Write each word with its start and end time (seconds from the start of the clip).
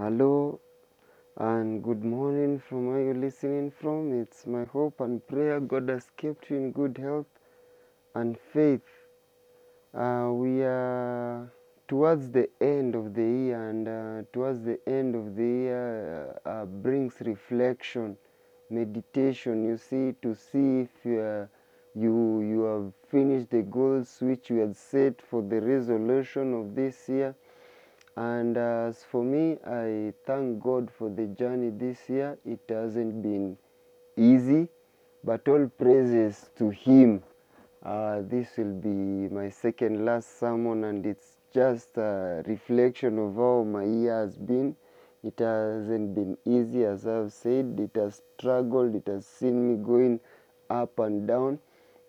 Hello 0.00 0.58
and 1.36 1.82
good 1.82 2.02
morning 2.02 2.58
from 2.58 2.86
where 2.86 3.02
you're 3.02 3.22
listening 3.22 3.70
from. 3.70 4.18
It's 4.18 4.46
my 4.46 4.64
hope 4.64 4.98
and 5.00 5.20
prayer 5.28 5.60
God 5.60 5.90
has 5.90 6.06
kept 6.16 6.48
you 6.48 6.56
in 6.56 6.72
good 6.72 6.96
health 6.96 7.26
and 8.14 8.38
faith. 8.38 8.88
Uh, 9.92 10.30
we 10.32 10.62
are 10.62 11.52
towards 11.86 12.30
the 12.30 12.48
end 12.62 12.94
of 12.94 13.12
the 13.12 13.22
year, 13.22 13.68
and 13.68 13.88
uh, 13.88 14.22
towards 14.32 14.64
the 14.64 14.80
end 14.88 15.14
of 15.14 15.36
the 15.36 15.42
year 15.42 16.40
uh, 16.46 16.48
uh, 16.48 16.64
brings 16.64 17.16
reflection, 17.20 18.16
meditation. 18.70 19.66
You 19.66 19.76
see, 19.76 20.14
to 20.22 20.34
see 20.34 20.80
if 20.80 21.04
you, 21.04 21.18
are, 21.18 21.50
you 21.94 22.40
you 22.40 22.62
have 22.62 22.92
finished 23.10 23.50
the 23.50 23.60
goals 23.60 24.16
which 24.22 24.48
you 24.48 24.60
had 24.60 24.74
set 24.74 25.20
for 25.20 25.42
the 25.42 25.60
resolution 25.60 26.54
of 26.54 26.74
this 26.74 27.06
year. 27.06 27.34
And 28.20 28.58
as 28.58 29.02
for 29.02 29.24
me, 29.24 29.56
I 29.66 30.12
thank 30.26 30.62
God 30.62 30.90
for 30.90 31.08
the 31.08 31.26
journey 31.26 31.70
this 31.70 32.06
year. 32.06 32.36
It 32.44 32.60
hasn't 32.68 33.22
been 33.22 33.56
easy, 34.14 34.68
but 35.24 35.48
all 35.48 35.66
praises 35.78 36.50
to 36.58 36.68
Him. 36.68 37.22
Uh, 37.82 38.20
this 38.20 38.58
will 38.58 38.74
be 38.74 39.32
my 39.34 39.48
second 39.48 40.04
last 40.04 40.38
sermon, 40.38 40.84
and 40.84 41.06
it's 41.06 41.38
just 41.54 41.96
a 41.96 42.42
reflection 42.46 43.18
of 43.18 43.36
how 43.36 43.64
my 43.64 43.84
year 43.84 44.20
has 44.20 44.36
been. 44.36 44.76
It 45.24 45.38
hasn't 45.38 46.14
been 46.14 46.36
easy, 46.44 46.84
as 46.84 47.06
I've 47.06 47.32
said. 47.32 47.80
It 47.80 47.98
has 47.98 48.20
struggled, 48.36 48.96
it 48.96 49.06
has 49.06 49.26
seen 49.26 49.66
me 49.66 49.82
going 49.82 50.20
up 50.68 50.98
and 50.98 51.26
down. 51.26 51.58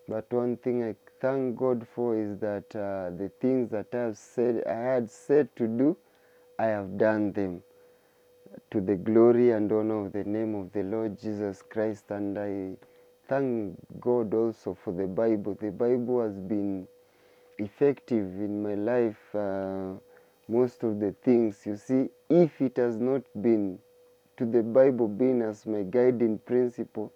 But 0.09 0.29
one 0.33 0.57
thing 0.57 0.83
I 0.83 0.95
thank 1.21 1.55
God 1.55 1.87
for 1.95 2.17
is 2.17 2.39
that 2.39 2.75
uh, 2.75 3.15
the 3.15 3.31
things 3.39 3.69
that 3.69 3.87
I 3.93 3.97
have 3.97 4.17
said 4.17 4.63
I 4.67 4.73
had 4.73 5.09
said 5.09 5.55
to 5.57 5.67
do, 5.67 5.95
I 6.57 6.65
have 6.65 6.97
done 6.97 7.31
them 7.31 7.63
to 8.71 8.81
the 8.81 8.95
glory 8.95 9.51
and 9.51 9.71
honor 9.71 10.05
of 10.05 10.13
the 10.13 10.23
name 10.23 10.55
of 10.55 10.73
the 10.73 10.83
Lord 10.83 11.19
Jesus 11.19 11.61
Christ. 11.61 12.05
And 12.09 12.37
I 12.39 12.71
thank 13.27 13.77
God 13.99 14.33
also 14.33 14.77
for 14.83 14.93
the 14.93 15.07
Bible. 15.07 15.57
The 15.61 15.71
Bible 15.71 16.21
has 16.23 16.39
been 16.39 16.87
effective 17.59 18.25
in 18.25 18.63
my 18.63 18.73
life. 18.73 19.35
Uh, 19.35 19.93
most 20.47 20.83
of 20.83 20.99
the 20.99 21.13
things, 21.23 21.61
you 21.65 21.77
see, 21.77 22.09
if 22.29 22.59
it 22.61 22.77
has 22.77 22.97
not 22.97 23.21
been 23.41 23.79
to 24.37 24.45
the 24.45 24.63
Bible 24.63 25.07
being 25.07 25.41
as 25.41 25.65
my 25.65 25.83
guiding 25.83 26.39
principle, 26.39 27.13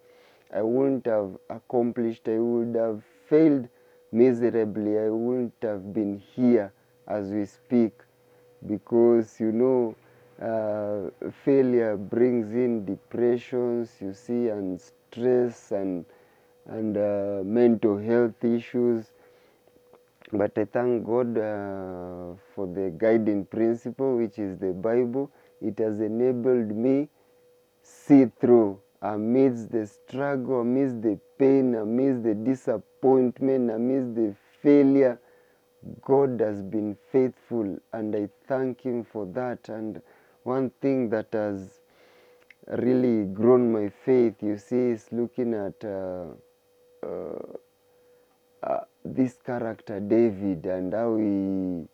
I 0.53 0.62
wouldn't 0.62 1.06
have 1.08 1.36
accomplished, 1.50 2.30
I 2.30 2.38
would 2.38 2.75
have 2.75 3.03
failed 3.28 3.67
miserably, 4.16 4.98
I 4.98 5.09
wouldn't 5.09 5.53
have 5.62 5.94
been 5.94 6.22
here 6.36 6.72
as 7.08 7.30
we 7.30 7.46
speak 7.46 7.94
because 8.66 9.40
you 9.40 9.52
know 9.52 9.96
uh, 10.42 11.09
failure 11.44 11.98
brings 11.98 12.54
in 12.54 12.86
depressions, 12.86 13.92
you 14.02 14.14
see, 14.14 14.48
and 14.50 14.80
stress 14.81 15.72
and 15.72 16.06
and 16.68 16.98
uh, 16.98 17.42
mental 17.44 17.98
health 17.98 18.44
issues. 18.44 19.12
But 20.31 20.58
I 20.58 20.66
thank 20.66 21.06
God 21.06 21.38
uh, 21.38 22.34
for 22.56 22.66
the 22.68 22.94
guiding 22.98 23.46
principle, 23.46 24.18
which 24.18 24.40
is 24.40 24.58
the 24.58 24.74
Bible. 24.74 25.30
It 25.62 25.78
has 25.80 26.00
enabled 26.00 26.75
me 26.75 27.09
see 27.84 28.25
through 28.40 28.80
amidst 29.14 29.72
the 29.72 29.86
struggle, 29.86 30.62
amidst 30.62 31.02
the 31.02 31.20
pain, 31.38 31.76
amidst 31.76 32.24
the 32.24 32.34
disappointment, 32.34 33.72
amidst 33.72 34.16
the 34.16 34.36
failure. 34.62 35.20
God 36.02 36.40
has 36.40 36.62
been 36.64 36.98
faithful, 37.12 37.78
and 37.94 38.16
I 38.16 38.30
thank 38.48 38.82
Him 38.82 39.04
for 39.04 39.26
that. 39.28 39.70
And 39.70 40.02
one 40.44 40.72
thing 40.82 41.10
that 41.10 41.28
has 41.34 41.82
really 42.68 43.26
grown 43.26 43.72
my 43.72 43.90
faith, 44.06 44.36
you 44.42 44.58
see, 44.58 44.90
is 44.92 45.08
looking 45.12 45.54
at 45.54 45.84
uh, 45.86 46.26
uh, 47.06 47.58
uh, 48.64 48.80
this 49.04 49.36
character 49.46 50.00
David 50.00 50.66
and 50.66 50.94
how 50.94 51.18
he 51.18 51.88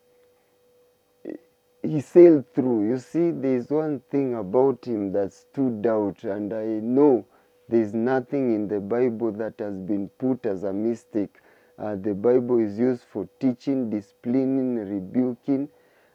he 1.83 1.99
sailed 2.01 2.45
through. 2.53 2.87
You 2.89 2.97
see, 2.99 3.31
there's 3.31 3.69
one 3.69 4.01
thing 4.11 4.35
about 4.35 4.85
him 4.85 5.11
that 5.13 5.33
stood 5.33 5.85
out, 5.87 6.23
and 6.23 6.53
I 6.53 6.65
know 6.65 7.25
there's 7.69 7.93
nothing 7.93 8.53
in 8.53 8.67
the 8.67 8.79
Bible 8.79 9.31
that 9.33 9.55
has 9.59 9.75
been 9.77 10.09
put 10.09 10.45
as 10.45 10.63
a 10.63 10.73
mistake. 10.73 11.37
Uh, 11.79 11.95
the 11.95 12.13
Bible 12.13 12.59
is 12.59 12.77
used 12.77 13.03
for 13.03 13.27
teaching, 13.39 13.89
disciplining, 13.89 14.75
rebuking 14.75 15.69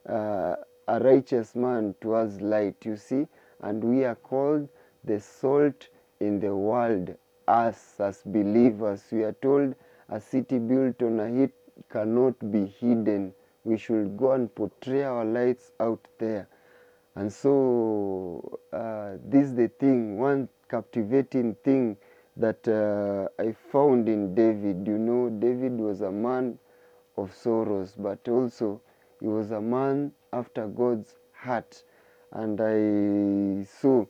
uh, 0.08 0.56
a 0.86 1.00
righteous 1.00 1.56
man 1.56 1.94
towards 2.00 2.40
light, 2.40 2.76
you 2.84 2.96
see, 2.96 3.26
and 3.62 3.82
we 3.82 4.04
are 4.04 4.14
called 4.14 4.68
the 5.04 5.20
salt 5.20 5.88
in 6.20 6.38
the 6.38 6.54
world. 6.54 7.14
Us 7.48 7.94
as 7.98 8.22
believers, 8.24 9.04
we 9.10 9.22
are 9.24 9.32
told 9.32 9.74
a 10.08 10.20
city 10.20 10.58
built 10.58 11.02
on 11.02 11.18
a 11.20 11.28
hill 11.28 11.48
cannot 11.90 12.34
be 12.50 12.66
hidden 12.66 13.32
we 13.66 13.76
should 13.76 14.16
go 14.16 14.30
and 14.30 14.54
portray 14.54 15.02
our 15.02 15.24
lights 15.24 15.72
out 15.80 16.06
there. 16.18 16.48
And 17.16 17.32
so, 17.32 18.60
uh, 18.72 19.16
this 19.24 19.46
is 19.46 19.54
the 19.56 19.68
thing, 19.68 20.18
one 20.18 20.48
captivating 20.70 21.56
thing 21.64 21.96
that 22.36 22.68
uh, 22.68 23.42
I 23.42 23.56
found 23.72 24.08
in 24.08 24.34
David. 24.36 24.86
You 24.86 24.98
know, 24.98 25.30
David 25.30 25.78
was 25.78 26.02
a 26.02 26.12
man 26.12 26.58
of 27.16 27.34
sorrows, 27.34 27.94
but 27.98 28.28
also 28.28 28.80
he 29.20 29.26
was 29.26 29.50
a 29.50 29.60
man 29.60 30.12
after 30.32 30.68
God's 30.68 31.16
heart. 31.32 31.82
And 32.30 32.60
I 32.60 33.66
saw, 33.80 34.06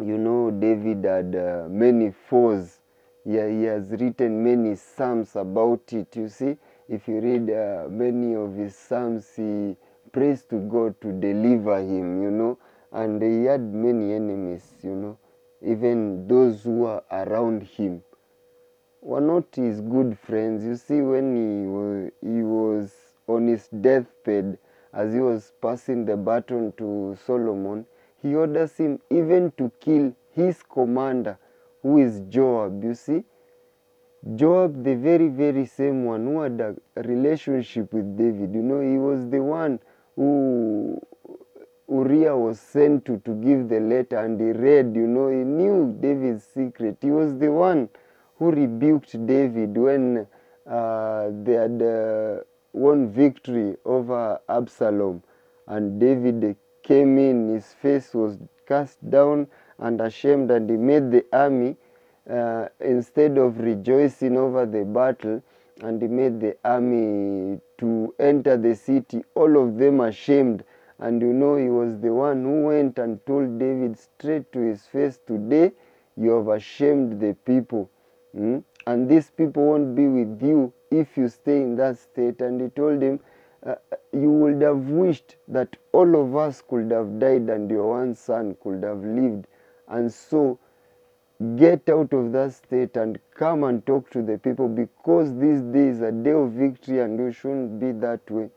you 0.00 0.16
know, 0.16 0.50
David 0.52 1.04
had 1.04 1.36
uh, 1.36 1.68
many 1.68 2.14
foes. 2.30 2.78
Yeah, 3.26 3.46
he 3.46 3.64
has 3.64 3.90
written 3.90 4.42
many 4.42 4.74
psalms 4.76 5.36
about 5.36 5.92
it, 5.92 6.16
you 6.16 6.30
see 6.30 6.56
if 6.88 7.06
you 7.06 7.20
read 7.20 7.50
uh, 7.50 7.86
many 7.90 8.34
of 8.34 8.54
his 8.54 8.74
psalms, 8.76 9.28
he 9.36 9.76
prays 10.12 10.42
to 10.44 10.56
God 10.68 11.00
to 11.02 11.12
deliver 11.12 11.78
him, 11.78 12.22
you 12.22 12.30
know, 12.30 12.58
and 12.92 13.22
he 13.22 13.44
had 13.44 13.60
many 13.60 14.14
enemies, 14.14 14.64
you 14.82 14.94
know, 14.94 15.18
even 15.62 16.26
those 16.26 16.62
who 16.62 16.78
were 16.80 17.02
around 17.10 17.62
him 17.62 18.02
were 19.02 19.20
not 19.20 19.44
his 19.54 19.80
good 19.80 20.18
friends. 20.18 20.64
You 20.64 20.76
see, 20.76 21.00
when 21.02 21.36
he 21.36 21.66
was, 21.66 22.10
he 22.22 22.42
was 22.42 22.92
on 23.26 23.46
his 23.46 23.68
deathbed, 23.68 24.58
as 24.92 25.12
he 25.12 25.20
was 25.20 25.52
passing 25.60 26.06
the 26.06 26.16
baton 26.16 26.72
to 26.78 27.16
Solomon, 27.26 27.84
he 28.22 28.34
orders 28.34 28.76
him 28.76 28.98
even 29.10 29.52
to 29.58 29.70
kill 29.80 30.14
his 30.32 30.62
commander, 30.62 31.38
who 31.82 31.98
is 31.98 32.20
Joab, 32.28 32.82
you 32.82 32.94
see. 32.94 33.24
Joab, 34.34 34.82
the 34.82 34.96
very, 34.96 35.28
very 35.28 35.64
same 35.64 36.04
one 36.04 36.26
who 36.26 36.40
had 36.40 36.60
a 36.60 36.74
relationship 37.02 37.92
with 37.92 38.16
David, 38.16 38.52
you 38.54 38.62
know, 38.62 38.80
he 38.80 38.98
was 38.98 39.28
the 39.30 39.40
one 39.40 39.78
who 40.16 41.00
Uriah 41.88 42.36
was 42.36 42.60
sent 42.60 43.04
to 43.06 43.18
to 43.18 43.34
give 43.34 43.68
the 43.68 43.80
letter 43.80 44.18
and 44.18 44.40
he 44.40 44.50
read, 44.50 44.94
you 44.94 45.06
know, 45.06 45.28
he 45.28 45.44
knew 45.44 45.96
David's 46.00 46.44
secret. 46.44 46.98
He 47.00 47.10
was 47.10 47.38
the 47.38 47.50
one 47.50 47.88
who 48.36 48.50
rebuked 48.50 49.24
David 49.26 49.76
when 49.76 50.26
uh, 50.66 51.30
they 51.44 51.54
had 51.54 51.80
uh, 51.80 52.42
won 52.72 53.10
victory 53.10 53.76
over 53.84 54.38
Absalom. 54.48 55.22
And 55.66 56.00
David 56.00 56.56
came 56.82 57.18
in, 57.18 57.54
his 57.54 57.72
face 57.72 58.12
was 58.14 58.36
cast 58.66 58.98
down 59.08 59.46
and 59.78 60.00
ashamed, 60.00 60.50
and 60.50 60.68
he 60.68 60.76
made 60.76 61.10
the 61.10 61.24
army 61.32 61.76
uh, 62.28 62.68
instead 62.80 63.38
of 63.38 63.58
rejoicing 63.58 64.36
over 64.36 64.66
the 64.66 64.84
battle 64.84 65.42
and 65.82 66.00
made 66.10 66.40
the 66.40 66.56
army 66.64 67.60
to 67.78 68.14
enter 68.18 68.56
the 68.56 68.74
city, 68.74 69.24
all 69.34 69.56
of 69.62 69.78
them 69.78 70.00
ashamed. 70.00 70.64
And 70.98 71.22
you 71.22 71.32
know, 71.32 71.56
he 71.56 71.68
was 71.68 71.98
the 72.00 72.12
one 72.12 72.42
who 72.42 72.64
went 72.64 72.98
and 72.98 73.24
told 73.26 73.58
David 73.58 73.96
straight 73.98 74.50
to 74.52 74.58
his 74.60 74.82
face, 74.86 75.18
Today 75.26 75.72
you 76.16 76.30
have 76.32 76.48
ashamed 76.48 77.20
the 77.20 77.34
people. 77.44 77.88
Mm? 78.36 78.64
And 78.86 79.08
these 79.08 79.30
people 79.30 79.64
won't 79.64 79.94
be 79.94 80.06
with 80.08 80.42
you 80.42 80.72
if 80.90 81.16
you 81.16 81.28
stay 81.28 81.62
in 81.62 81.76
that 81.76 81.98
state. 81.98 82.40
And 82.40 82.60
he 82.60 82.68
told 82.68 83.00
him, 83.02 83.20
uh, 83.64 83.76
You 84.12 84.30
would 84.30 84.60
have 84.62 84.88
wished 84.90 85.36
that 85.48 85.76
all 85.92 86.20
of 86.20 86.36
us 86.36 86.62
could 86.62 86.90
have 86.90 87.18
died 87.18 87.48
and 87.48 87.70
your 87.70 87.88
one 87.90 88.14
son 88.14 88.56
could 88.62 88.82
have 88.82 89.04
lived. 89.04 89.46
And 89.86 90.12
so, 90.12 90.58
get 91.56 91.88
out 91.88 92.12
of 92.12 92.32
that 92.32 92.52
state 92.52 92.96
and 92.96 93.18
come 93.34 93.62
and 93.64 93.84
talk 93.86 94.10
to 94.10 94.22
the 94.22 94.38
people 94.38 94.68
because 94.68 95.32
this 95.38 95.60
day 95.62 95.88
is 95.88 96.00
a 96.00 96.10
day 96.10 96.32
of 96.32 96.50
victory 96.50 96.98
and 97.00 97.18
you 97.18 97.30
shouldn't 97.30 97.78
be 97.78 97.92
that 97.92 98.28
way. 98.30 98.50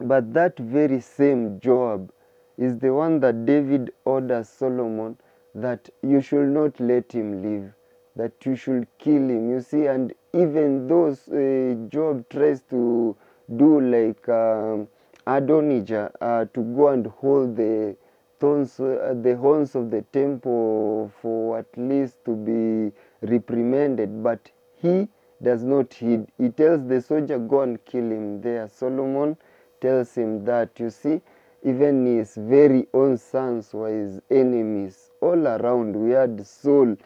But 0.00 0.34
that 0.34 0.58
very 0.58 1.00
same 1.00 1.60
Joab 1.60 2.12
is 2.58 2.78
the 2.78 2.92
one 2.92 3.20
that 3.20 3.46
David 3.46 3.92
orders 4.04 4.48
Solomon 4.48 5.16
that 5.54 5.88
you 6.02 6.20
should 6.20 6.48
not 6.48 6.78
let 6.80 7.12
him 7.12 7.42
live, 7.42 7.72
that 8.16 8.32
you 8.44 8.56
should 8.56 8.86
kill 8.98 9.30
him. 9.30 9.50
You 9.50 9.60
see, 9.60 9.86
and 9.86 10.12
even 10.32 10.86
though 10.88 11.08
uh, 11.08 11.88
Joab 11.88 12.28
tries 12.28 12.60
to 12.70 13.16
do 13.56 13.80
like 13.80 14.28
um, 14.28 14.88
Adonijah 15.26 16.12
uh, 16.20 16.44
to 16.52 16.60
go 16.60 16.88
and 16.88 17.06
hold 17.06 17.56
the 17.56 17.96
thorns, 18.40 18.80
uh, 18.80 19.14
the 19.22 19.36
horns 19.36 19.74
of 19.74 19.90
the 19.90 20.02
temple 20.12 21.12
for 21.22 21.58
at 21.58 21.66
least 21.76 22.24
to 22.26 22.36
be 22.36 22.92
reprimanded, 23.26 24.22
but 24.22 24.50
he 24.76 25.08
does 25.42 25.62
not 25.64 25.94
heed. 25.94 26.26
He 26.38 26.50
tells 26.50 26.86
the 26.88 27.00
soldier, 27.02 27.38
Go 27.38 27.62
and 27.62 27.84
kill 27.84 28.10
him 28.10 28.40
there. 28.42 28.68
Solomon 28.68 29.36
tells 29.80 30.14
him 30.14 30.44
that, 30.46 30.78
you 30.80 30.90
see, 30.90 31.20
even 31.64 32.06
his 32.06 32.34
very 32.36 32.86
own 32.94 33.18
sons 33.18 33.72
were 33.74 33.90
his 33.90 34.20
enemies 34.30 35.10
all 35.20 35.46
around. 35.46 35.96
We 35.96 36.12
had 36.12 36.46
Saul. 36.46 36.96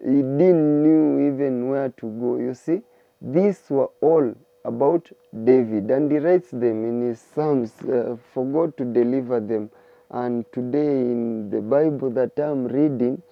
He 0.00 0.22
didn't 0.22 0.82
knew 0.82 1.28
even 1.28 1.68
where 1.68 1.88
to 1.90 2.06
go. 2.20 2.36
You 2.36 2.54
see, 2.54 2.82
these 3.20 3.62
were 3.70 3.90
all 4.00 4.34
about 4.64 5.10
David, 5.44 5.90
and 5.90 6.10
he 6.10 6.18
writes 6.18 6.50
them 6.50 6.84
in 6.84 7.02
his 7.02 7.20
Psalms 7.20 7.72
uh, 7.82 8.16
for 8.34 8.44
God 8.46 8.76
to 8.78 8.84
deliver 8.84 9.40
them. 9.40 9.70
And 10.10 10.44
today 10.52 10.86
in 10.86 11.50
the 11.50 11.60
Bible 11.60 12.10
that 12.12 12.38
I'm 12.38 12.66
reading, 12.66 13.22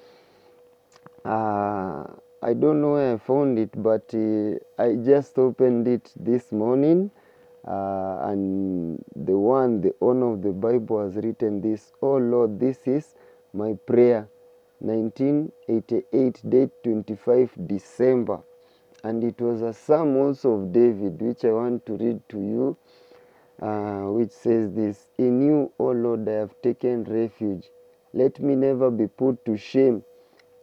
uh, 1.24 2.04
I 2.42 2.54
don't 2.54 2.80
know 2.82 2.92
where 2.94 3.14
I 3.14 3.18
found 3.18 3.58
it, 3.58 3.70
but 3.82 4.12
uh, 4.14 4.56
I 4.82 4.96
just 4.96 5.38
opened 5.38 5.88
it 5.88 6.12
this 6.16 6.52
morning. 6.52 7.10
Uh, 7.66 8.18
and 8.30 9.04
the 9.16 9.36
one, 9.36 9.80
the 9.80 9.94
owner 10.00 10.34
of 10.34 10.42
the 10.42 10.52
Bible 10.52 11.04
has 11.04 11.16
written 11.16 11.60
this 11.60 11.92
Oh 12.02 12.16
Lord, 12.18 12.60
this 12.60 12.78
is 12.86 13.14
my 13.54 13.74
prayer. 13.86 14.28
1988, 14.80 16.50
date 16.50 16.70
25 16.84 17.50
December. 17.66 18.40
And 19.04 19.24
it 19.24 19.40
was 19.40 19.62
a 19.62 19.72
psalm 19.72 20.16
also 20.16 20.52
of 20.52 20.72
David, 20.72 21.20
which 21.22 21.44
I 21.44 21.52
want 21.52 21.86
to 21.86 21.94
read 21.96 22.20
to 22.30 22.38
you, 22.38 22.76
uh, 23.62 24.02
which 24.12 24.32
says 24.32 24.72
this 24.72 25.10
In 25.18 25.40
you, 25.42 25.72
O 25.78 25.92
Lord, 25.92 26.28
I 26.28 26.32
have 26.32 26.60
taken 26.62 27.04
refuge. 27.04 27.70
Let 28.14 28.40
me 28.40 28.56
never 28.56 28.90
be 28.90 29.06
put 29.08 29.44
to 29.46 29.56
shame. 29.56 30.04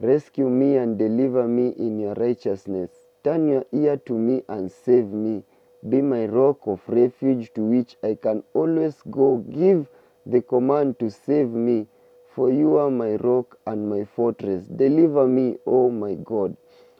Rescue 0.01 0.49
me 0.49 0.77
and 0.77 0.97
deliver 0.97 1.47
me 1.47 1.69
in 1.69 1.99
your 1.99 2.13
righteousness. 2.15 2.91
Turn 3.23 3.47
your 3.47 3.65
ear 3.71 3.97
to 4.05 4.13
me 4.13 4.43
and 4.49 4.71
save 4.71 5.07
me. 5.07 5.43
Be 5.89 6.01
my 6.01 6.25
rock 6.25 6.59
of 6.67 6.81
refuge 6.87 7.53
to 7.55 7.61
which 7.63 7.97
I 8.03 8.15
can 8.15 8.43
always 8.53 9.01
go. 9.09 9.37
Give 9.37 9.87
the 10.25 10.41
command 10.41 10.99
to 10.99 11.09
save 11.11 11.49
me, 11.49 11.87
for 12.35 12.51
you 12.51 12.77
are 12.77 12.91
my 12.91 13.15
rock 13.15 13.57
and 13.67 13.89
my 13.89 14.05
fortress. 14.05 14.65
Deliver 14.67 15.27
me, 15.27 15.57
O 15.65 15.89
my 15.89 16.15
God, 16.15 16.57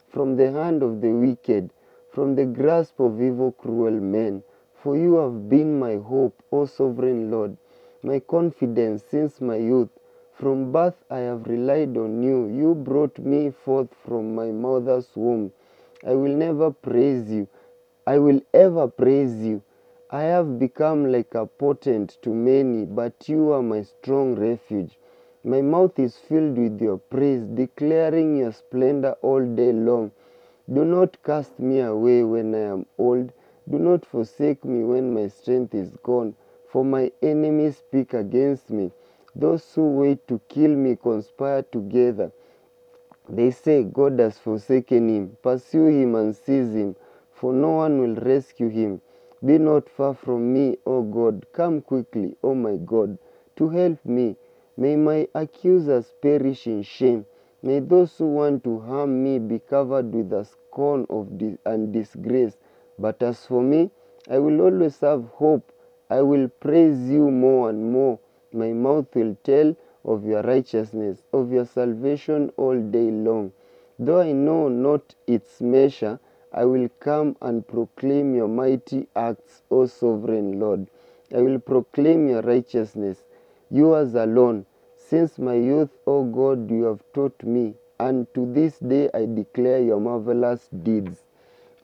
from 0.10 0.38
the 0.38 0.52
hand 0.52 0.84
of 0.84 1.02
the 1.02 1.12
wicked, 1.12 1.72
from 2.12 2.36
the 2.36 2.46
grasp 2.46 3.00
of 3.00 3.22
evil, 3.22 3.52
cruel 3.54 3.92
men. 4.00 4.44
For 4.84 4.98
you 4.98 5.16
have 5.16 5.48
been 5.48 5.80
my 5.80 5.96
hope, 5.96 6.44
O 6.52 6.66
sovereign 6.66 7.32
Lord, 7.32 7.56
my 8.02 8.20
confidence 8.20 9.02
since 9.02 9.40
my 9.40 9.56
youth. 9.56 9.88
From 10.34 10.74
birth 10.74 11.06
I 11.10 11.20
have 11.20 11.48
relied 11.48 11.96
on 11.96 12.22
you. 12.22 12.48
You 12.48 12.76
brought 12.76 13.18
me 13.18 13.52
forth 13.52 13.94
from 14.06 14.36
my 14.36 14.52
mother's 14.52 15.08
womb. 15.16 15.54
I 16.06 16.16
will 16.16 16.36
never 16.36 16.70
praise 16.70 17.32
you. 17.32 17.48
I 18.06 18.18
will 18.18 18.42
ever 18.54 18.90
praise 18.90 19.38
you. 19.38 19.62
I 20.10 20.24
have 20.24 20.60
become 20.60 21.10
like 21.10 21.34
a 21.34 21.46
portent 21.46 22.18
to 22.24 22.32
many, 22.32 22.84
but 22.84 23.30
you 23.30 23.54
are 23.54 23.64
my 23.64 23.84
strong 23.84 24.36
refuge. 24.36 24.98
My 25.46 25.62
mouth 25.62 25.98
is 25.98 26.18
filled 26.18 26.58
with 26.58 26.82
your 26.82 26.98
praise, 26.98 27.44
declaring 27.46 28.36
your 28.36 28.52
splendor 28.52 29.16
all 29.22 29.46
day 29.46 29.72
long. 29.72 30.12
Do 30.74 30.84
not 30.84 31.24
cast 31.24 31.58
me 31.58 31.80
away 31.80 32.24
when 32.24 32.54
I 32.54 32.66
am 32.74 32.86
old. 32.98 33.32
Do 33.70 33.80
not 33.80 34.06
forsake 34.06 34.66
me 34.66 34.84
when 34.84 35.14
my 35.14 35.28
strength 35.28 35.76
is 35.76 35.92
gone, 36.04 36.36
for 36.68 36.86
my 36.86 37.12
enemies 37.22 37.78
speak 37.78 38.14
against 38.14 38.70
me. 38.72 38.92
Those 39.36 39.74
who 39.76 39.90
wait 39.98 40.28
to 40.30 40.42
kill 40.50 40.72
me 40.76 40.98
conspire 40.98 41.64
together. 41.64 42.32
They 43.30 43.52
say, 43.52 43.84
God 43.84 44.20
has 44.20 44.38
forsaken 44.40 45.10
him. 45.10 45.38
Pursue 45.42 45.88
him 45.88 46.16
and 46.16 46.36
seize 46.36 46.74
him, 46.76 46.96
for 47.32 47.54
no 47.54 47.72
one 47.78 48.00
will 48.02 48.16
rescue 48.16 48.70
him. 48.70 49.02
Be 49.44 49.58
not 49.58 49.90
far 49.90 50.14
from 50.14 50.54
me, 50.54 50.78
O 50.86 51.04
God. 51.04 51.46
Come 51.54 51.82
quickly, 51.82 52.38
O 52.44 52.56
my 52.56 52.78
God, 52.78 53.18
to 53.58 53.70
help 53.70 54.06
me. 54.06 54.38
May 54.78 54.96
my 54.98 55.28
accusers 55.36 56.14
perish 56.22 56.68
in 56.68 56.84
shame. 56.84 57.26
May 57.64 57.80
those 57.80 58.18
who 58.18 58.28
want 58.28 58.64
to 58.66 58.80
harm 58.82 59.24
me 59.24 59.40
be 59.40 59.60
covered 59.60 60.14
with 60.14 60.30
the 60.30 60.44
scorn 60.46 61.08
of 61.10 61.38
dis- 61.38 61.58
and 61.66 61.94
disgrace. 61.94 62.58
But 63.00 63.22
as 63.24 63.46
for 63.46 63.62
me, 63.62 63.92
I 64.30 64.40
will 64.40 64.62
always 64.62 65.00
have 65.02 65.26
hope. 65.26 65.72
I 66.10 66.22
will 66.22 66.48
praise 66.48 67.10
you 67.10 67.32
more 67.32 67.70
and 67.70 67.92
more. 67.92 68.20
My 68.52 68.72
mouth 68.72 69.16
will 69.16 69.36
tell 69.44 69.76
of 70.06 70.26
your 70.26 70.42
righteousness, 70.44 71.24
of 71.34 71.52
your 71.52 71.66
salvation 71.66 72.52
all 72.58 72.80
day 72.80 73.10
long. 73.12 73.52
Though 73.98 74.22
I 74.22 74.32
know 74.32 74.70
not 74.70 75.16
its 75.28 75.62
measure, 75.62 76.20
I 76.52 76.66
will 76.66 76.90
come 77.00 77.36
and 77.42 77.68
proclaim 77.68 78.36
your 78.36 78.48
mighty 78.48 79.08
acts, 79.16 79.64
O 79.72 79.86
sovereign 79.88 80.60
Lord. 80.60 80.88
I 81.34 81.42
will 81.42 81.60
proclaim 81.60 82.30
your 82.30 82.42
righteousness, 82.42 83.24
yours 83.72 84.14
alone. 84.14 84.66
Since 84.96 85.40
my 85.40 85.56
youth, 85.56 85.90
O 86.06 86.24
God, 86.24 86.70
you 86.70 86.84
have 86.84 87.02
taught 87.14 87.44
me, 87.44 87.76
and 88.00 88.28
to 88.36 88.46
this 88.54 88.78
day 88.80 89.10
I 89.14 89.26
declare 89.26 89.82
your 89.82 90.00
marvelous 90.00 90.68
deeds. 90.84 91.23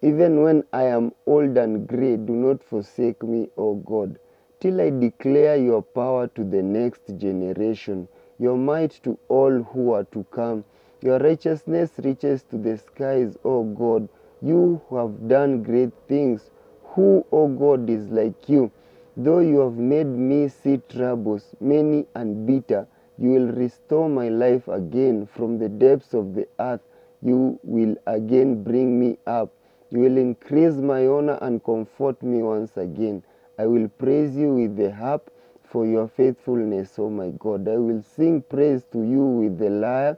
Even 0.01 0.43
when 0.43 0.63
I 0.71 0.83
am 0.83 1.11
old 1.25 1.57
and 1.57 1.85
grey, 1.85 2.15
do 2.15 2.31
not 2.33 2.63
forsake 2.63 3.21
me, 3.21 3.49
O 3.57 3.75
God, 3.75 4.17
till 4.61 4.79
I 4.79 4.91
declare 4.91 5.57
your 5.57 5.81
power 5.81 6.27
to 6.27 6.43
the 6.45 6.63
next 6.63 7.17
generation, 7.17 8.07
your 8.37 8.55
might 8.55 8.91
to 9.03 9.17
all 9.27 9.61
who 9.61 9.91
are 9.91 10.05
to 10.05 10.23
come. 10.31 10.63
Your 11.01 11.19
righteousness 11.19 11.91
reaches 12.01 12.43
to 12.43 12.57
the 12.57 12.77
skies, 12.77 13.37
O 13.43 13.63
God. 13.63 14.07
You 14.41 14.81
who 14.87 14.95
have 14.95 15.27
done 15.27 15.63
great 15.63 15.91
things. 16.07 16.49
Who, 16.95 17.25
O 17.33 17.49
God, 17.49 17.89
is 17.89 18.07
like 18.07 18.47
you? 18.47 18.71
Though 19.17 19.39
you 19.39 19.59
have 19.59 19.75
made 19.75 20.07
me 20.07 20.47
see 20.47 20.81
troubles, 20.87 21.53
many 21.59 22.05
and 22.15 22.47
bitter, 22.47 22.87
you 23.17 23.31
will 23.31 23.51
restore 23.51 24.07
my 24.07 24.29
life 24.29 24.69
again 24.69 25.25
from 25.25 25.57
the 25.59 25.67
depths 25.67 26.13
of 26.13 26.35
the 26.35 26.47
earth. 26.57 26.79
You 27.21 27.59
will 27.63 27.97
again 28.07 28.63
bring 28.63 28.97
me 28.97 29.17
up. 29.27 29.51
You 29.91 30.01
will 30.01 30.17
increase 30.17 30.75
my 30.75 31.07
honor 31.07 31.39
and 31.41 31.63
comfort 31.63 32.21
me 32.21 32.43
once 32.43 32.77
again. 32.77 33.23
I 33.57 33.65
will 33.65 33.87
praise 33.87 34.35
you 34.37 34.53
with 34.53 34.75
the 34.77 34.93
harp 34.93 35.31
for 35.63 35.85
your 35.85 36.07
faithfulness, 36.07 36.99
O 36.99 37.09
my 37.09 37.29
God. 37.31 37.67
I 37.67 37.77
will 37.77 38.03
sing 38.03 38.43
praise 38.43 38.83
to 38.91 39.01
you 39.03 39.23
with 39.23 39.57
the 39.57 39.69
lyre, 39.71 40.17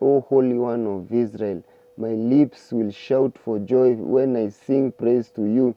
O 0.00 0.20
Holy 0.20 0.54
One 0.56 0.86
of 0.86 1.12
Israel. 1.12 1.64
My 1.96 2.10
lips 2.10 2.70
will 2.70 2.92
shout 2.92 3.36
for 3.44 3.58
joy 3.58 3.94
when 3.94 4.36
I 4.36 4.50
sing 4.50 4.92
praise 4.92 5.30
to 5.30 5.44
you. 5.44 5.74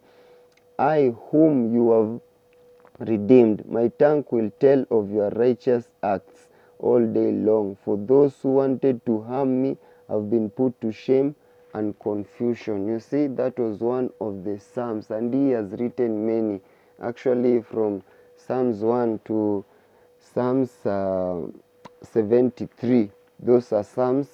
I, 0.77 1.15
whom 1.31 1.73
you 1.73 1.91
have 1.91 3.07
redeemed, 3.09 3.67
my 3.67 3.87
tongue 3.87 4.25
will 4.29 4.51
tell 4.59 4.85
of 4.91 5.09
your 5.09 5.29
righteous 5.31 5.87
acts 6.03 6.47
all 6.77 7.03
day 7.05 7.31
long. 7.31 7.75
For 7.83 7.97
those 7.97 8.35
who 8.41 8.49
wanted 8.53 9.03
to 9.07 9.21
harm 9.23 9.63
me 9.63 9.77
have 10.07 10.29
been 10.29 10.51
put 10.51 10.79
to 10.81 10.91
shame 10.91 11.35
and 11.73 11.97
confusion. 11.99 12.87
You 12.87 12.99
see, 12.99 13.27
that 13.27 13.57
was 13.57 13.79
one 13.79 14.11
of 14.19 14.43
the 14.43 14.59
Psalms, 14.59 15.09
and 15.11 15.33
he 15.33 15.51
has 15.51 15.71
written 15.71 16.25
many, 16.25 16.61
actually, 17.01 17.61
from 17.61 18.03
Psalms 18.35 18.81
1 18.81 19.19
to 19.25 19.63
Psalms 20.19 20.85
uh, 20.85 21.41
73. 22.03 23.11
Those 23.39 23.71
are 23.71 23.83
Psalms 23.83 24.27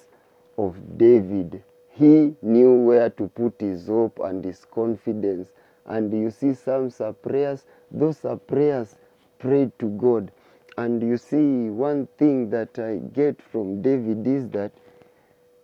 of 0.56 0.76
David. 0.98 1.62
He 1.90 2.34
knew 2.42 2.74
where 2.74 3.10
to 3.10 3.28
put 3.28 3.60
his 3.60 3.86
hope 3.86 4.18
and 4.20 4.44
his 4.44 4.64
confidence. 4.64 5.48
And 5.86 6.12
you 6.12 6.30
see, 6.30 6.54
Psalms 6.54 7.00
are 7.00 7.12
prayers, 7.12 7.64
those 7.90 8.24
are 8.24 8.36
prayers 8.36 8.96
prayed 9.38 9.72
to 9.78 9.86
God. 9.86 10.30
And 10.76 11.02
you 11.02 11.16
see, 11.16 11.70
one 11.70 12.06
thing 12.18 12.50
that 12.50 12.78
I 12.78 12.96
get 13.12 13.42
from 13.42 13.82
David 13.82 14.26
is 14.26 14.48
that 14.50 14.72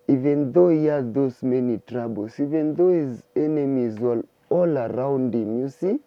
even 0.09 0.53
though 0.53 0.69
he 0.69 0.87
had 0.87 1.15
those 1.15 1.43
many 1.43 1.79
troubles, 1.87 2.39
even 2.41 2.75
though 2.75 2.93
his 2.93 3.23
enemies 3.37 3.99
were 3.99 4.25
all 4.51 4.79
around 4.79 5.35
him, 5.35 5.61
you 5.61 5.69
see, 5.69 5.99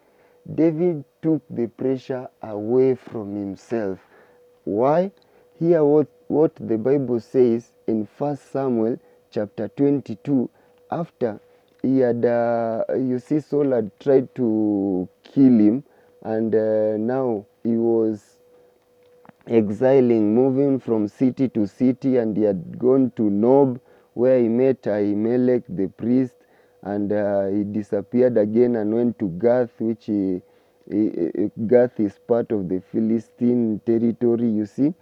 David 0.53 1.03
took 1.21 1.41
the 1.49 1.67
pressure 1.67 2.29
away 2.41 2.95
from 2.95 3.35
himself. 3.35 3.99
Why? 4.63 5.11
Hear 5.59 5.83
what, 5.83 6.07
what 6.27 6.55
the 6.55 6.77
Bible 6.77 7.19
says 7.19 7.71
in 7.87 8.07
1 8.17 8.37
Samuel 8.37 8.99
chapter 9.31 9.67
22. 9.69 10.49
After 10.91 11.39
he 11.81 11.99
had, 11.99 12.23
uh, 12.25 12.83
you 12.95 13.19
see, 13.19 13.39
Saul 13.39 13.71
had 13.71 13.91
tried 13.99 14.33
to 14.35 15.09
kill 15.23 15.59
him, 15.59 15.83
and 16.23 16.53
uh, 16.53 16.97
now 16.97 17.45
he 17.63 17.75
was 17.77 18.37
exiling, 19.47 20.35
moving 20.35 20.79
from 20.79 21.07
city 21.07 21.49
to 21.49 21.67
city, 21.67 22.17
and 22.17 22.37
he 22.37 22.43
had 22.43 22.77
gone 22.79 23.11
to 23.15 23.29
Nob, 23.29 23.79
where 24.17 24.39
he 24.39 24.49
met 24.49 24.81
Ahimelech 24.81 25.63
the 25.69 25.87
priest, 25.89 26.33
and 26.81 27.13
uh, 27.13 27.45
he 27.47 27.63
disappeared 27.63 28.35
again 28.35 28.75
and 28.75 28.91
went 28.91 29.19
to 29.19 29.29
Gath, 29.37 29.69
which 29.79 30.05
he, 30.05 30.41
eh, 30.91 31.49
Gath 31.67 31.99
is 31.99 32.17
part 32.27 32.51
of 32.51 32.67
the 32.67 32.81
Philistine 32.91 33.79
territory, 33.85 34.49
you 34.49 34.65
see. 34.65 34.93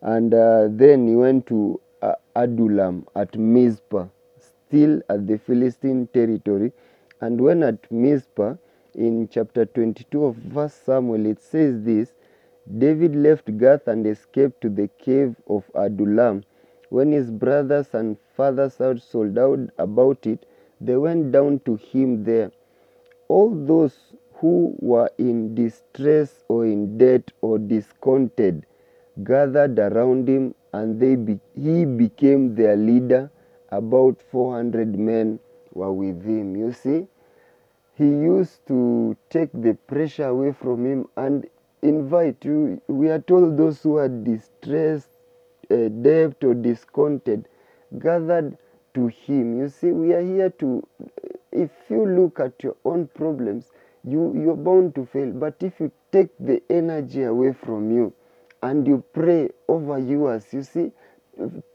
And 0.00 0.32
uh, 0.32 0.68
then 0.70 1.08
he 1.08 1.16
went 1.16 1.46
to 1.48 1.80
uh, 2.02 2.14
Adullam 2.36 3.04
at 3.16 3.36
Mizpah, 3.36 4.06
still 4.38 5.00
at 5.08 5.26
the 5.26 5.38
Philistine 5.38 6.06
territory. 6.12 6.72
And 7.20 7.40
when 7.40 7.64
at 7.64 7.90
Mizpah, 7.90 8.54
in 8.94 9.28
chapter 9.28 9.64
22 9.64 10.24
of 10.24 10.36
verse 10.36 10.74
Samuel, 10.74 11.26
it 11.26 11.40
says 11.42 11.82
this 11.82 12.12
David 12.78 13.16
left 13.16 13.58
Gath 13.58 13.88
and 13.88 14.06
escaped 14.06 14.60
to 14.60 14.68
the 14.68 14.88
cave 14.98 15.34
of 15.48 15.64
Adullam. 15.74 16.44
When 16.92 17.10
his 17.10 17.30
brothers 17.30 17.94
and 17.94 18.18
father's 18.36 18.76
house 18.76 19.02
sold 19.02 19.38
out 19.38 19.60
about 19.78 20.26
it, 20.26 20.44
they 20.78 20.98
went 20.98 21.32
down 21.32 21.60
to 21.60 21.76
him 21.76 22.24
there. 22.24 22.50
All 23.28 23.48
those 23.48 24.12
who 24.34 24.76
were 24.78 25.08
in 25.16 25.54
distress 25.54 26.44
or 26.48 26.66
in 26.66 26.98
debt 26.98 27.32
or 27.40 27.58
discontented 27.58 28.66
gathered 29.24 29.78
around 29.78 30.28
him, 30.28 30.54
and 30.74 31.00
they 31.00 31.16
be, 31.16 31.40
he 31.54 31.86
became 31.86 32.54
their 32.54 32.76
leader. 32.76 33.30
About 33.70 34.20
400 34.30 34.98
men 34.98 35.38
were 35.72 35.94
with 35.94 36.22
him. 36.22 36.56
You 36.56 36.72
see, 36.72 37.06
he 37.94 38.04
used 38.04 38.66
to 38.66 39.16
take 39.30 39.48
the 39.54 39.78
pressure 39.86 40.26
away 40.26 40.52
from 40.52 40.84
him 40.84 41.08
and 41.16 41.46
invite 41.80 42.44
you. 42.44 42.82
We 42.86 43.08
are 43.08 43.20
told 43.20 43.56
those 43.56 43.82
who 43.82 43.96
are 43.96 44.10
distressed, 44.10 45.08
uh, 45.72 45.88
debt, 45.88 46.44
or 46.44 46.54
discontented 46.54 47.48
gathered 47.98 48.56
to 48.94 49.06
him. 49.08 49.58
You 49.58 49.68
see, 49.68 49.90
we 49.90 50.12
are 50.12 50.22
here 50.22 50.50
to, 50.50 50.86
if 51.50 51.70
you 51.88 52.06
look 52.06 52.40
at 52.40 52.62
your 52.62 52.76
own 52.84 53.08
problems, 53.08 53.70
you, 54.04 54.32
you're 54.34 54.56
bound 54.56 54.94
to 54.96 55.06
fail. 55.06 55.30
But 55.30 55.56
if 55.60 55.80
you 55.80 55.90
take 56.10 56.30
the 56.38 56.62
energy 56.70 57.22
away 57.22 57.52
from 57.52 57.90
you 57.90 58.12
and 58.62 58.86
you 58.86 59.04
pray 59.12 59.50
over 59.68 59.98
yours, 59.98 60.46
you 60.52 60.62
see, 60.62 60.92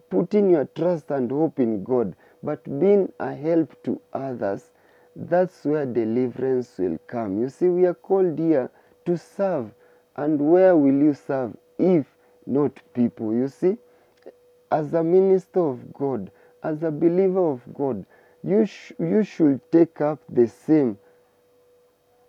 putting 0.10 0.50
your 0.50 0.66
trust 0.66 1.12
and 1.12 1.30
hope 1.32 1.60
in 1.60 1.84
God, 1.84 2.16
but 2.44 2.64
being 2.80 3.12
a 3.20 3.34
help 3.34 3.82
to 3.84 4.00
others, 4.14 4.72
that's 5.16 5.66
where 5.66 5.86
deliverance 5.86 6.76
will 6.78 6.98
come. 7.08 7.42
You 7.42 7.50
see, 7.50 7.68
we 7.68 7.86
are 7.86 7.96
called 7.96 8.38
here 8.38 8.70
to 9.06 9.18
serve. 9.18 9.72
And 10.16 10.40
where 10.40 10.76
will 10.76 10.94
you 10.94 11.14
serve 11.14 11.56
if 11.78 12.06
not 12.46 12.80
people? 12.94 13.34
You 13.34 13.48
see, 13.48 13.78
as 14.72 14.94
a 14.94 15.04
minister 15.04 15.62
of 15.62 15.94
God, 15.94 16.32
as 16.64 16.84
a 16.84 16.92
believer 16.92 17.52
of 17.52 17.62
God, 17.74 18.06
you, 18.44 18.66
sh- 18.66 18.94
you 19.00 19.24
should 19.24 19.62
take 19.72 20.02
up 20.02 20.20
the 20.30 20.48
same. 20.48 20.98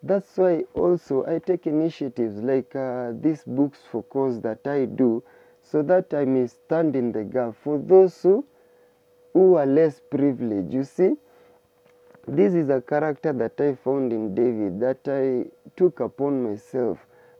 That's 0.02 0.36
why 0.38 0.64
also 0.74 1.26
I 1.26 1.40
take 1.40 1.66
initiatives 1.66 2.38
like 2.42 2.74
uh, 2.76 3.12
these 3.20 3.44
books 3.44 3.80
for 3.90 4.02
cause 4.04 4.40
that 4.42 4.66
I 4.66 4.86
do 4.86 5.24
so 5.62 5.82
that 5.82 6.14
I 6.14 6.24
may 6.24 6.46
stand 6.46 6.96
in 6.96 7.12
the 7.12 7.24
gap 7.24 7.54
for 7.62 7.78
those 7.78 8.22
who, 8.22 8.44
who 9.34 9.54
are 9.56 9.66
less 9.66 10.00
privileged. 10.10 10.72
You 10.72 10.84
see, 10.84 11.16
this 12.28 12.54
is 12.54 12.70
a 12.70 12.80
character 12.80 13.32
that 13.34 13.60
I 13.60 13.74
found 13.74 14.12
in 14.12 14.34
David 14.34 14.80
that 14.80 15.08
I 15.08 15.50
took 15.76 16.00
upon 16.00 16.42
myself. 16.44 16.98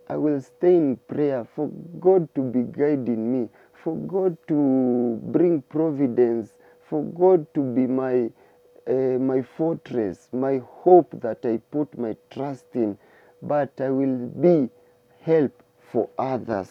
I 0.09 0.17
will 0.17 0.41
stay 0.41 0.77
in 0.77 0.97
prayer 1.09 1.47
for 1.57 1.69
God 2.01 2.29
to 2.35 2.43
be 2.43 2.63
guiding 2.63 3.33
me, 3.33 3.49
for 3.83 3.97
God 3.97 4.37
to 4.49 5.21
bring 5.23 5.63
providence, 5.63 6.55
for 6.89 7.05
God 7.05 7.47
to 7.55 7.63
be 7.63 7.87
my 7.87 8.31
uh, 8.89 9.19
my 9.19 9.43
fortress, 9.43 10.29
my 10.33 10.63
hope 10.65 11.21
that 11.21 11.45
I 11.45 11.59
put 11.71 11.99
my 11.99 12.17
trust 12.31 12.65
in, 12.75 12.97
but 13.43 13.73
I 13.81 13.91
will 13.91 14.29
be 14.29 14.71
help 15.21 15.63
for 15.93 16.09
others. 16.19 16.71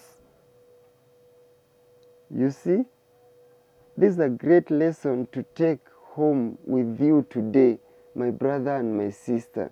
You 2.29 2.49
see, 2.49 2.85
this 3.95 4.13
is 4.13 4.19
a 4.19 4.29
great 4.29 4.71
lesson 4.71 5.27
to 5.31 5.43
take 5.55 5.79
home 6.13 6.57
with 6.65 6.99
you 6.99 7.25
today, 7.29 7.77
my 8.15 8.31
brother 8.31 8.77
and 8.77 8.97
my 8.97 9.11
sister. 9.11 9.71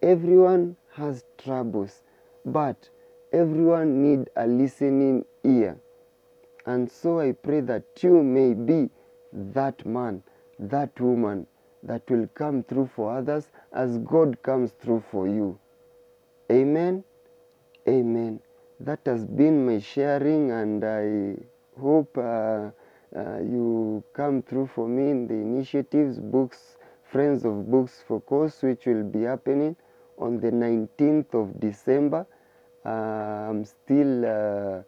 Everyone 0.00 0.76
has 0.94 1.24
troubles, 1.38 2.02
but 2.44 2.88
everyone 3.32 4.02
need 4.02 4.30
a 4.36 4.46
listening 4.46 5.24
ear. 5.44 5.76
And 6.66 6.90
so 6.90 7.20
I 7.20 7.32
pray 7.32 7.60
that 7.60 8.02
you 8.02 8.22
may 8.22 8.54
be 8.54 8.90
that 9.32 9.84
man, 9.86 10.22
that 10.58 11.00
woman 11.00 11.46
that 11.82 12.08
will 12.10 12.26
come 12.34 12.62
through 12.62 12.90
for 12.94 13.16
others 13.16 13.50
as 13.72 13.98
God 13.98 14.42
comes 14.42 14.72
through 14.72 15.04
for 15.10 15.26
you. 15.28 15.58
Amen. 16.50 17.04
Amen. 17.88 18.40
That 18.80 19.00
has 19.06 19.24
been 19.24 19.66
my 19.66 19.78
sharing, 19.78 20.50
and 20.52 20.84
I 20.84 21.36
hope 21.80 22.16
uh, 22.18 22.70
uh, 23.16 23.38
you 23.40 24.04
come 24.12 24.42
through 24.42 24.68
for 24.68 24.88
me 24.88 25.10
in 25.10 25.26
the 25.26 25.34
initiatives, 25.34 26.18
books, 26.18 26.76
Friends 27.04 27.44
of 27.44 27.70
Books 27.70 28.02
for 28.06 28.20
Cause, 28.20 28.62
which 28.62 28.86
will 28.86 29.02
be 29.04 29.22
happening 29.22 29.76
on 30.18 30.40
the 30.40 30.50
19th 30.50 31.34
of 31.34 31.58
December. 31.60 32.26
Uh, 32.84 32.88
I'm 33.50 33.64
still 33.64 34.24
uh, 34.26 34.82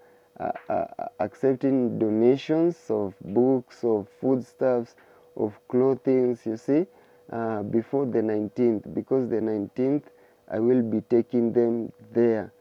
accepting 1.19 1.99
donations 1.99 2.77
of 2.89 3.15
books, 3.21 3.85
of 3.85 4.09
foodstuffs, 4.21 4.95
of 5.37 5.59
clothing, 5.69 6.39
you 6.45 6.57
see, 6.57 6.87
uh, 7.33 7.63
before 7.63 8.07
the 8.07 8.21
19th, 8.21 8.93
because 8.95 9.29
the 9.29 9.41
19th 9.41 10.05
I 10.51 10.59
will 10.59 10.83
be 10.83 11.01
taking 11.03 11.53
them 11.53 11.93
there. 12.13 12.53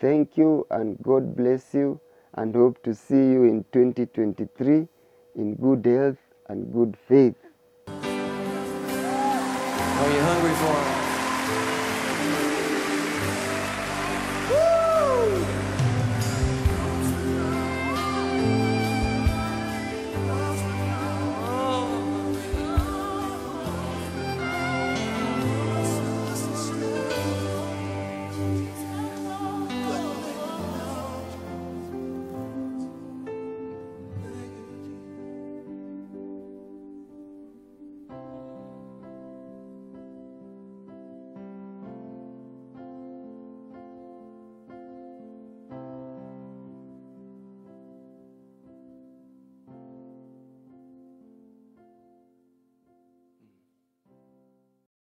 Thank 0.00 0.36
you 0.36 0.66
and 0.70 0.96
God 1.02 1.34
bless 1.36 1.74
you 1.74 2.00
and 2.34 2.54
hope 2.54 2.82
to 2.84 2.94
see 2.94 3.16
you 3.16 3.44
in 3.44 3.64
2023 3.72 4.86
in 5.34 5.54
good 5.56 5.84
health 5.84 6.18
and 6.48 6.72
good 6.72 6.96
faith. 7.08 7.34
Are 10.00 10.10
you 10.12 10.20
hungry 10.20 10.54
for? 10.54 11.07